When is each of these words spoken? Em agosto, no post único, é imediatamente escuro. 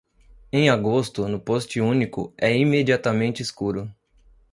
Em 0.51 0.67
agosto, 0.67 1.27
no 1.27 1.39
post 1.39 1.79
único, 1.79 2.33
é 2.35 2.57
imediatamente 2.57 3.43
escuro. 3.43 3.87